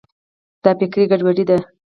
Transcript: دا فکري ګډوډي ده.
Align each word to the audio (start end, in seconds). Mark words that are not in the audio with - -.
دا 0.63 0.71
فکري 0.79 1.03
ګډوډي 1.11 1.43
ده. 1.49 1.57